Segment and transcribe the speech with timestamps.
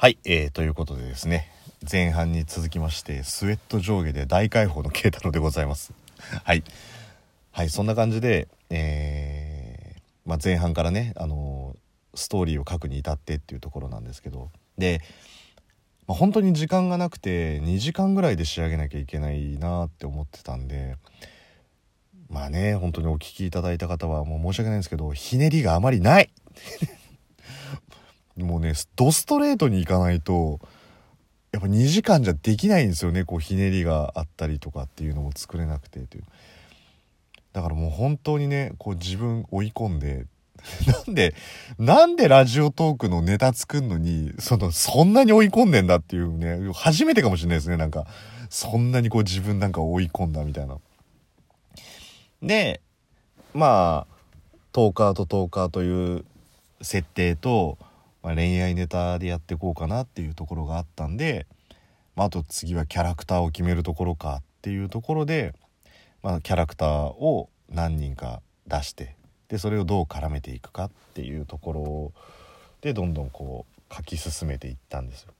[0.00, 1.52] はい、えー、ということでですね
[1.92, 5.92] 前半に続きましてスウェット上下で大解放の慶太郎でございます。
[6.42, 6.64] はい。
[7.50, 11.76] はいそんな感じでえーまあ、前半からねあの
[12.14, 14.48] ストーリーを書くに至ってっていうところなんですけど。
[14.78, 15.02] で、
[16.06, 20.96] まあ、本当に時間がなくて2時間ぐらいで仕上げなきゃいけないなって思ってたんで
[22.30, 26.30] まあね本当にお聞きいただいた方はもう申し訳ないんですけどひねりがあまりない。
[28.42, 30.60] もうねドストレートに行かないと
[31.52, 33.24] やっぱ2時間じゃできないんですよね。
[33.24, 36.24] こうひねりがあったりとかっていうのも作れなくてという。
[37.52, 40.26] だからもう本当にねこう自分追い込んで
[41.06, 41.34] なんで
[41.78, 47.76] なんでラジオトークのネタ作んのにそのそんなに追い込んでんだっていうね初めてかもしれないですね。
[47.76, 48.06] なんか
[48.48, 50.78] そんなにこう自分なんか追い込んだみたいな。
[52.42, 52.80] で
[53.54, 54.14] まあ
[54.72, 56.24] トーカーとトーカーという
[56.80, 57.78] 設定と
[58.22, 61.46] まあ、恋愛ネタでやってこうかなっていうところがあったんで、
[62.16, 65.54] まあ、あと次はキャラクターを決めるところかっていうところで、
[66.22, 69.16] まあ、キャラクターを何人か出して
[69.48, 72.12] でそれをどう絡めていくかっていうところ
[72.80, 75.32] でどんどんこう書き進めていったんですよ。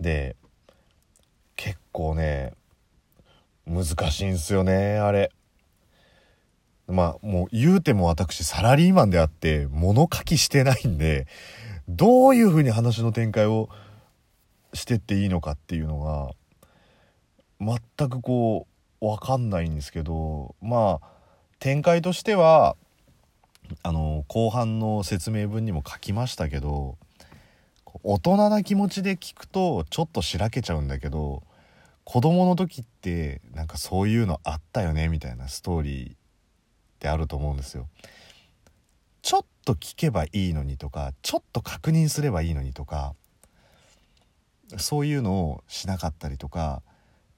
[0.00, 0.36] で
[1.56, 2.52] 結構ね
[3.66, 5.30] 難しいんすよねあれ。
[6.86, 11.26] まあもう言うても私サラリーマンであって物書きしてないんで
[11.88, 13.68] どういうふうに話の展開を
[14.72, 16.00] してっていいのかっていうの
[17.60, 18.66] が全くこ
[19.00, 21.06] う分かんないんですけどまあ
[21.58, 22.76] 展開としては
[23.82, 26.98] あの後半の説明文にも書きましたけど
[28.02, 31.42] 大人な気持ちで聞くとちょっとしらけちゃうんだけど
[32.04, 36.23] 子供の時ってなんかそういうのあったよねみたいなストーリー
[36.94, 37.88] ってあると思うんですよ。
[39.22, 43.14] ちょっと聞けばいいのにとかちょっと確認すればいいのにとか
[44.76, 46.82] そういうのをしなかったりとか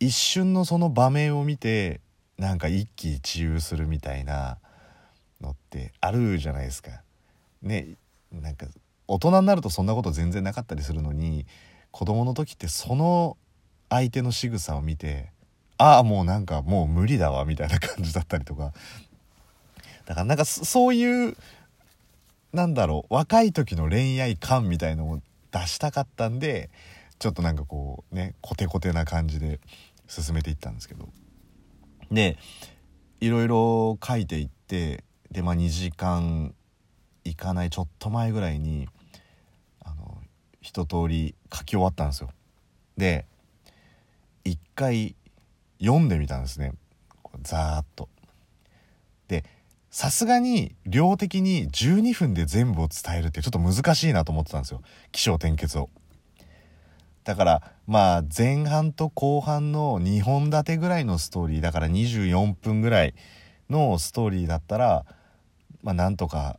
[0.00, 2.00] 一瞬のその場面を見て
[2.38, 4.58] なんか一喜一憂するみたいな
[5.40, 7.02] のってあるじゃないですか。
[7.62, 7.96] ね
[8.32, 8.66] なんか
[9.06, 11.46] 大人になるとそんなこと全然なかったりするのに
[11.90, 13.36] 子供の時ってその
[13.90, 15.30] 相手の仕草を見て
[15.76, 18.72] ああもうなんかもう無理だわみたいな感じだったりとか
[20.06, 21.36] だからなんかそういう
[22.52, 25.20] なんだろう若い時の恋愛感みたいのを
[25.50, 26.70] 出したかったんで
[27.18, 29.60] ちょっとなんかこうねコテコテな感じで
[30.06, 31.08] 進めていったんですけど。
[32.10, 32.38] で
[33.20, 36.54] いろいろ書いていってでまあ2時間
[37.24, 38.86] いかないちょっと前ぐらいに
[39.82, 40.18] あの
[40.60, 42.30] 一通り書き終わったんですよ。
[42.96, 43.26] で
[44.44, 45.16] 一回
[45.80, 46.74] 読んでみたんですね。
[47.42, 48.08] ざーっと。
[49.28, 49.44] で
[49.94, 54.82] さすがに量的に12分で全部を伝えるってちょっと難しいなと思ってたんですよ。
[55.12, 55.88] 起承転結を。
[57.22, 63.14] だからまあ前半と後半の2本立てぐらいのストーリーだから24分ぐらい
[63.70, 65.06] のストーリーだったら
[65.84, 66.58] まあなんとか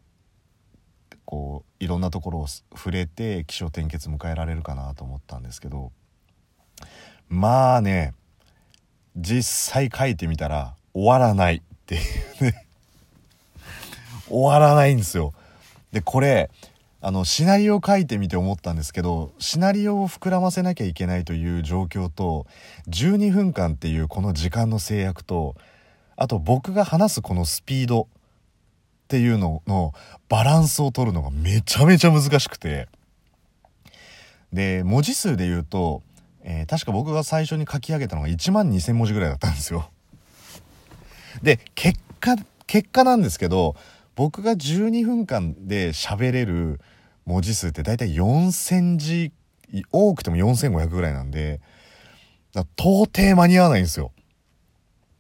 [1.25, 5.91] こういろんなところを触れて起承転結迎えられるかなと思ったんですけど。
[7.27, 8.13] まあね
[9.17, 11.97] 実際書いてみたら終わらないってい
[12.39, 12.64] うね。
[14.29, 15.33] 終わらないんですよ。
[15.91, 16.49] で、これ、
[17.01, 22.47] あの、シナリオを書いてみて思ったんですけど、シナリオを膨らませなきゃいけないという状況と、
[22.89, 25.55] 12分間っていうこの時間の制約と、
[26.15, 28.07] あと僕が話すこのスピード
[29.05, 29.93] っていうのの
[30.29, 32.87] バランスを取るのがめちゃめちゃ難しくて。
[34.51, 36.01] で、文字数で言うと、
[36.41, 39.89] えー、確か僕が最初に書き上げたのが1万2000文字ぐらいだったんですよ。
[41.43, 43.75] で、結果、結果なんですけど、
[44.15, 46.79] 僕が12分間で喋れる
[47.25, 49.31] 文字数って大体4000字
[49.91, 51.59] 多くても4500ぐらいなんで
[52.77, 54.11] 到底間に合わないんですよ。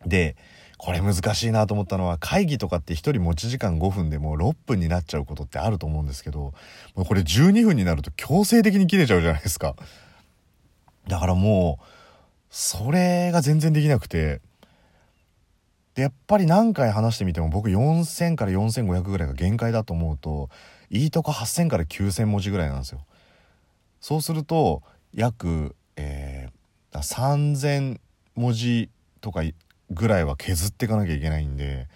[0.05, 0.35] で
[0.77, 6.53] これ難しいなと思ったのは会議とかって1人持ち時間5分でもう6分になっちゃうことってあると思うんですけど
[6.95, 9.75] もうこれ12分になると強制的に切れちゃうじゃないですか。
[11.07, 11.85] だからもう
[12.49, 14.41] それが全然できなくて
[15.95, 20.49] でやっぱり何回話してみても僕4000から4500ぐらいが限界だと思うと
[20.89, 23.01] いいとこ8000から9000文字ぐらいなんですよ。
[24.01, 24.83] そうすると
[25.13, 27.99] 約、えー、3000
[28.35, 28.89] 文字
[29.21, 29.41] とか
[29.89, 31.87] ぐらいは削っていかなきゃいけないんで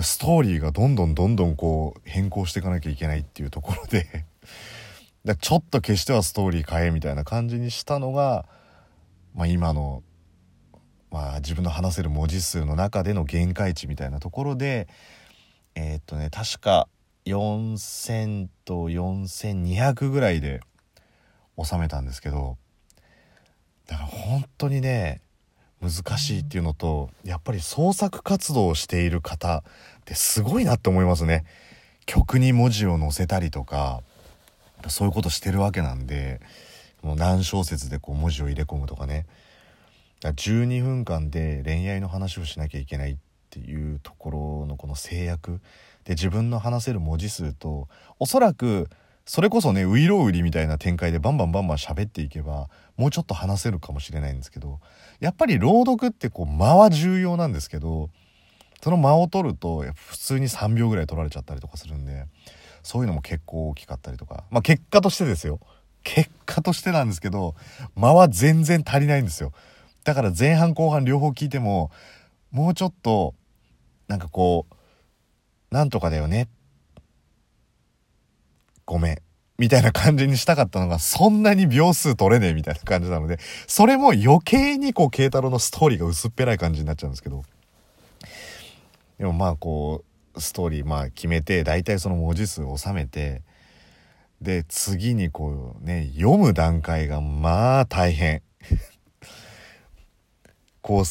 [0.00, 4.24] ストーリーがどんどんどんどんこう変更していかなきゃいけないっていうところで
[5.26, 8.46] だちょっと消してはストーリー変えみたいな感じにしたのが、
[9.34, 10.02] まあ、今の
[11.12, 14.88] まあ、自分の話せる文字数の中での限界値みたいなところで
[15.74, 16.88] えー、っとね確か
[17.26, 20.60] 4000と4200ぐらいで
[21.62, 22.56] 収めたんですけど
[23.86, 25.20] だから本当にね
[25.80, 29.62] 難しいっていうのとやっぱり創作活動をしている方っ
[30.04, 31.44] てすごいなって思いますね。
[32.06, 34.02] 曲に文字を載せたりとか
[34.88, 36.40] そういうことしてるわけなんで
[37.02, 39.26] もう何小節でこう文字を入れ込むとかね
[40.30, 43.16] 12分間で恋愛の話をしなきゃいけないっ
[43.50, 45.60] ていうところのこの制約。
[46.04, 47.88] で自分の話せる文字数と
[48.18, 48.88] おそらく
[49.24, 54.80] それこそねウイロウリみたいな展開でバンバンバンバン喋っていけばもうちょっと話せるかもしれないんですけど
[55.20, 58.10] やっぱり朗読ってこう間は重要なんですけど
[58.82, 62.26] その間を取ると普通に3秒ぐらい取られちゃったりとかするんで
[62.82, 64.42] そういうのも結構大きかったりとか。
[64.50, 65.60] まあ結果としてですよ。
[66.02, 67.54] 結果としてなんですけど
[67.94, 69.52] 間は全然足りないんですよ。
[70.04, 71.90] だから前半後半両方聞いても
[72.50, 73.34] もうちょっと
[74.08, 74.74] なんかこう
[75.74, 76.48] なんとかだよね。
[78.84, 79.22] ごめん。
[79.58, 87.44] みたいな感じにしたかったのが、そんなに秒数取れねえみたいな感じなので、それも余計にこう、慶太郎のストーリーが薄っぺらい感じになっちゃうんですけど、
[89.18, 93.42] でもまあこう、ストーリーまあ決めて、大体その文字数を収めて、
[94.40, 98.42] で、次にこうね、読む段階がまあ大変。
[100.82, 101.04] こう、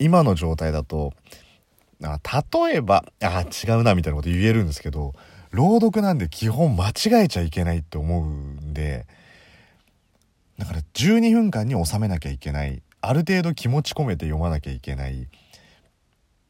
[0.00, 1.12] 今の状態だと、
[2.02, 2.18] あ
[2.60, 5.14] 例えば、あ、違うなみたいなこと言えるんですけど、
[5.50, 9.06] 朗読なんで基本間違えちゃいけないって思うんで
[10.58, 15.28] だから12分間に収めなきゃいけないある程度気持ち込めて読まなきゃいけない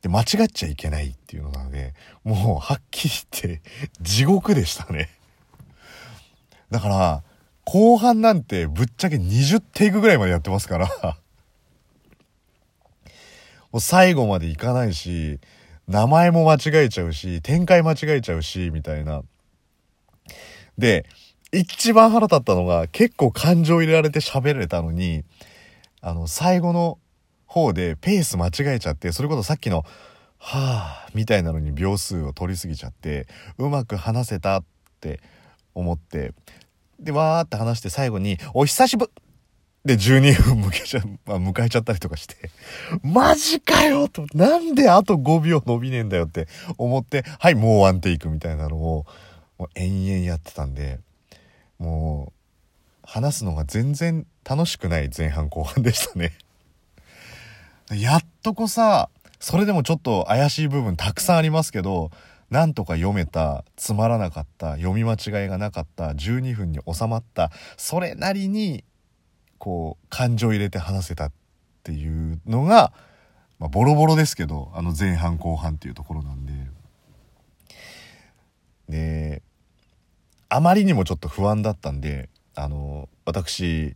[0.02, 1.94] で間違っちゃいけないっていうのなので
[2.24, 3.62] もうはっきり言って
[4.00, 5.10] 地獄でしたね。
[6.70, 7.22] だから
[7.64, 10.88] 後半なんてぶっちゃけ20テイクぐらいまでやってますから。
[13.72, 15.40] もう最後までいかないし
[15.88, 19.22] 名前も間違えちゃうし、展開間違えちゃうし、みたいな。
[20.76, 21.06] で、
[21.50, 25.24] 一番腹立ったのが、結構感情入れられて喋れたのに、
[26.02, 26.98] あの、最後の
[27.46, 29.84] 方でペース間違えちゃって、それこそさっきの、
[30.36, 33.26] はぁ、みたいなのに秒数を取りすぎちゃって、
[33.56, 34.64] うまく話せたっ
[35.00, 35.20] て
[35.74, 36.34] 思って、
[37.00, 39.22] で、わーって話して最後に、お久しぶり
[39.84, 42.36] で、12分向けちゃ、まあ、迎えちゃったりとかして、
[43.02, 49.06] マジかよと、なんであと5秒伸びねえんだよって思って、はい、もうワンテイクみたいなのを、
[49.58, 51.00] もう延々やってたんで、
[51.78, 52.32] もう、
[53.02, 56.32] 話すのが全然楽しくない前半後半でしたね。
[57.90, 59.08] やっとこさ、
[59.40, 62.10] それでもちょっと怪しい部分たくさんありますけど、
[62.50, 68.84] なんとか読めた、つまらなかった、読み間違いがなかった、12分に収まった、それなりに
[69.58, 71.32] こう感情入れて話せたっ
[71.82, 72.92] ていうのが、
[73.58, 76.52] まあ、ボロボロですけどあの前半後半っていうところなんで。
[78.88, 79.42] で
[80.48, 83.94] あまりにもちょっと不安だったんであの私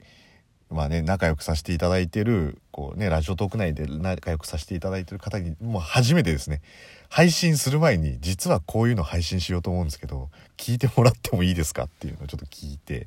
[0.71, 6.61] まあね仲良くさせていただいてるこうねラジオトーク内で仲良くさせていただいてる方にもう初めてですね。
[7.09, 13.07] 配信する前に実はこういうの配信しようと思うんですけど聞いてもらってもいいですかっていうのをちょっと聞いて。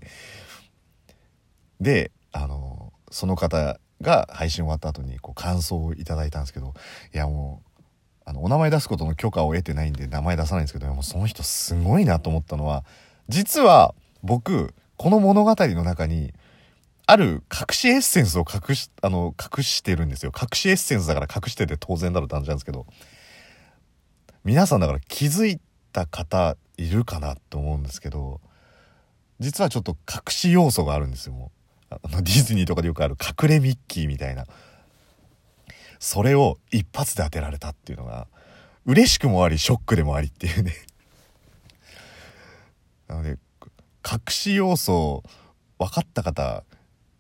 [1.82, 6.74] であのその方が配信終わった後にこう感想をいただいたんですけど
[7.14, 7.82] いやもう
[8.26, 12.84] あのお名前出すことの許可を得てないんで名前出さないんですけどもうその人すごいなと思ったのは
[13.30, 16.34] 実は僕この物語の中に
[17.08, 20.32] ある隠しエッセンスを隠し、あの、隠してるんですよ。
[20.36, 22.88] 隠しエッセンスだから隠してて当然だろうって話なんですけど、
[24.44, 25.60] 皆さんだから気づい
[25.94, 28.42] た方いるかなと思うんですけど、
[29.40, 31.52] 実はちょっと隠し要素があるんですよ、も
[32.04, 34.46] あのディズニーとかでよくある隠れミッキーみたいな。
[36.00, 38.28] それを一発で当てられたっていうのが
[38.86, 40.74] 嬉しくもありショックでもありっていうね。
[43.08, 43.38] なので
[44.06, 45.24] 隠し要素
[45.80, 46.64] 分かった方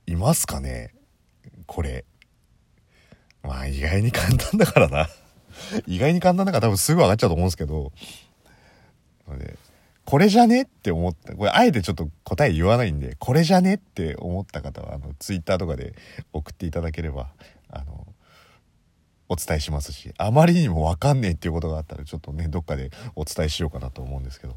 [0.05, 0.93] いますかね？
[1.65, 2.05] これ。
[3.41, 5.09] まあ意外に簡単だからな。
[5.87, 7.91] 意外に簡単だから多分すぐ分かっちゃうと思うんですけど。
[9.27, 9.57] なので
[10.05, 15.95] これじゃねって思った、これあえてちょっと答え言わないんで、これじゃねって思った方は、あの、ツイッターとかで
[16.31, 17.29] 送っていただければ、
[17.69, 18.05] あの、
[19.27, 24.55] お伝えしますし、あまりにもわかんねえっていうことがあったら、ちょっとね、どっかでお伝えしようかなと思うんですけど、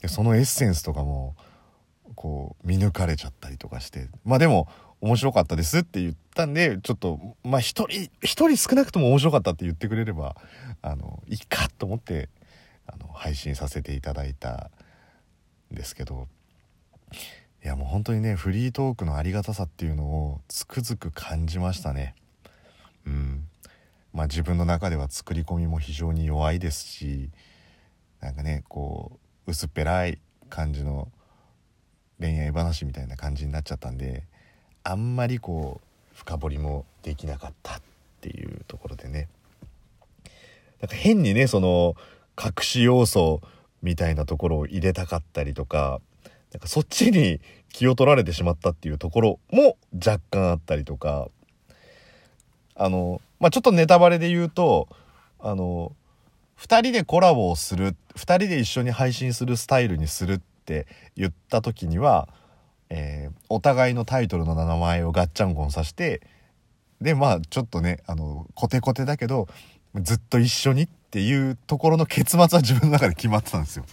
[0.00, 1.36] でそのエッセンスとかも、
[2.14, 4.66] こう、見抜かれちゃったりとかして、まあでも、
[5.02, 10.36] 面白かったですって言ったんで、ちょっと、まあ一人、一人少なくとも面白かったって言ってくれれば、
[10.82, 12.28] あの、いいかと思って、
[12.92, 14.70] あの配信させていただいた
[15.72, 16.28] んですけど
[17.62, 22.14] いやもう本当にねフリートークのありがたさっていうのをつくづく感じましたね。
[23.06, 23.46] うん。
[24.12, 27.30] まあ自分の中では作り込みも非常に弱いですし
[28.20, 30.18] なんかねこう薄っぺらい
[30.48, 31.08] 感じの
[32.18, 34.24] 恋愛話みたいな感じになっちゃったんで
[34.82, 37.82] あんまりこう深掘りもできなかったっ
[38.20, 39.28] ていうところでね。
[40.80, 41.94] なんか変にねその
[42.42, 43.40] 隠し要素
[43.82, 46.00] みたいなところを入れたかったりとか
[46.52, 51.28] なんかそっちに気を取られてしまったっていうところも若干あったりとか。
[52.80, 54.88] あのまあちょっとネタバレで言うと
[55.38, 55.92] あの
[56.58, 62.28] 2人でコラボをする2人で一緒に配信するスタイルにするって言った時には、
[62.88, 66.22] えー、お互いのタイトルの名前をガッチャンコンさせて
[67.02, 69.46] でまあちょっとねあのコテコテだけど
[69.94, 73.84] ずっと一緒にっていうところの結末は自分の中で決まってたんですよ。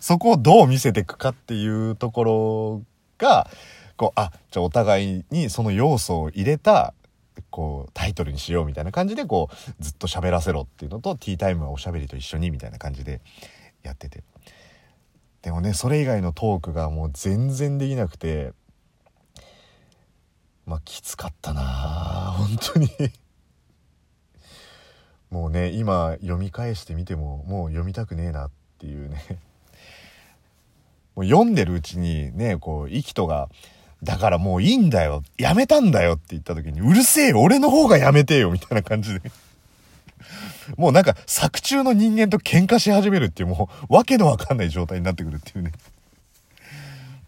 [0.00, 2.82] そこをどう見せていくかっていうところ
[3.18, 3.50] が
[3.96, 6.94] こうあじゃお互いにその要素を入れた
[7.50, 13.20] こうタイトルにしようみたいな感じでこうずっと喋らせろっていうのとティータイムはおしゃべりと一緒にみたいな感じで
[13.82, 14.22] やってて
[15.42, 18.52] でもねそれ以外のトークがもう全然できなくて
[20.66, 21.62] まあきつかったな
[22.38, 22.88] 本当に
[25.30, 29.24] もうね今読み返してみてももう読みたくねえなっていうね。
[31.14, 33.48] もう読んでるうちにねこう息とが
[34.02, 35.22] だからもういいんだよ。
[35.38, 39.30] やめたんだよって言った時にうるせえよ俺の方がやめてよみたいな感じで。
[40.76, 45.72] もうなんか作中の人間と喧嘩し始めるっていうもうわけのわかんない状態になってくるっていうね。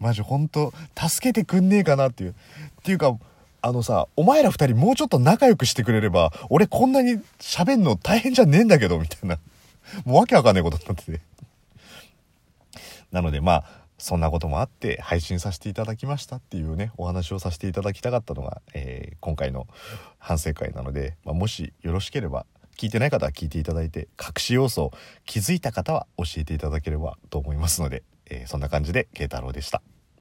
[0.00, 2.30] マジほんと助けてくんねえかなっていう。
[2.30, 2.34] っ
[2.82, 3.16] ていうか
[3.64, 9.38] あのさ、お前ら二人もうちょっと仲良くしてくれれば、俺こんなに喋んの大変じゃねえんだけど、みたいな。
[10.04, 11.20] もうわけわかんないことになってて。
[13.12, 13.64] なのでまあ、
[13.98, 19.68] そんなこともあって配信させていただきましたっていうね、お話をさせていただきたかったのが、えー、今回の
[20.18, 24.92] 反省会なので、まあ、もしよろしければ、聞いてない方は聞いていただいて、隠し要素を
[25.24, 29.82] 気づいた方は教えていただければと思いますので、えー、そんな感じで、慶太郎でした。